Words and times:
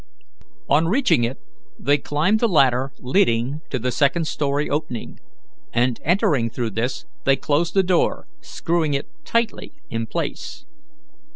On 0.67 0.87
reaching 0.87 1.23
it, 1.25 1.37
they 1.77 1.99
climbed 1.99 2.39
the 2.39 2.47
ladder 2.49 2.91
leading 2.97 3.61
to 3.69 3.77
the 3.77 3.91
second 3.91 4.25
story 4.25 4.67
opening, 4.67 5.19
and 5.73 5.99
entering 6.03 6.49
through 6.49 6.71
this, 6.71 7.05
they 7.23 7.35
closed 7.35 7.75
the 7.75 7.83
door, 7.83 8.25
screwing 8.41 8.95
it 8.95 9.05
tightly 9.25 9.73
in 9.91 10.07
place. 10.07 10.65